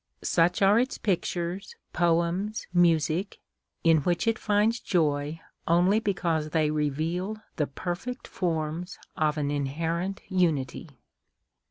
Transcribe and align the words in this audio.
Such 0.23 0.63
are 0.63 0.79
its 0.79 0.97
pictures, 0.97 1.75
poems, 1.93 2.65
music, 2.73 3.39
in 3.83 3.97
which 3.99 4.25
it 4.25 4.39
finds 4.39 4.79
joy 4.79 5.39
only 5.67 5.99
because 5.99 6.49
they 6.49 6.71
reveal 6.71 7.37
the 7.57 7.67
perfect 7.67 8.27
forms 8.27 8.97
of 9.15 9.37
an 9.37 9.51
inherent 9.51 10.23
unity. 10.27 10.89